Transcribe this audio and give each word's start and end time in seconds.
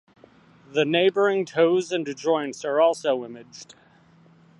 The 0.71 0.83
neighbouring 0.83 1.45
toes 1.45 1.91
and 1.91 2.07
joints 2.17 2.65
are 2.65 2.81
also 2.81 3.23
imaged. 3.23 3.75